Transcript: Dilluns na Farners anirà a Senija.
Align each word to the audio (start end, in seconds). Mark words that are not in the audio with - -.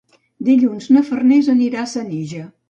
Dilluns 0.47 0.87
na 0.95 1.03
Farners 1.09 1.51
anirà 1.55 1.85
a 1.85 1.93
Senija. 1.93 2.43